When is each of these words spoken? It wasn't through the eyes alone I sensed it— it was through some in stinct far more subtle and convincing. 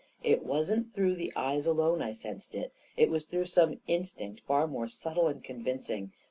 It 0.23 0.43
wasn't 0.43 0.95
through 0.95 1.13
the 1.13 1.31
eyes 1.35 1.67
alone 1.67 2.01
I 2.01 2.13
sensed 2.13 2.55
it— 2.55 2.73
it 2.97 3.11
was 3.11 3.25
through 3.25 3.45
some 3.45 3.79
in 3.85 4.01
stinct 4.01 4.39
far 4.47 4.65
more 4.65 4.87
subtle 4.87 5.27
and 5.27 5.43
convincing. 5.43 6.11